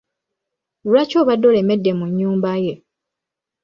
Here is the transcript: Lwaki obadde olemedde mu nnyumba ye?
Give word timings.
Lwaki 0.89 1.15
obadde 1.21 1.45
olemedde 1.51 1.91
mu 1.99 2.05
nnyumba 2.09 2.51
ye? 2.63 2.73